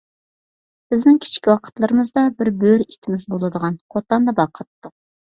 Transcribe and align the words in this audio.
بىزنىڭ 0.93 1.17
كىچىك 1.25 1.49
ۋاقىتلىرىمىزدا 1.49 2.23
بىر 2.39 2.49
بۆرە 2.63 2.87
ئىتىمىز 2.93 3.25
بولىدىغان، 3.33 3.77
قوتاندا 3.97 4.33
باقاتتۇق. 4.41 4.95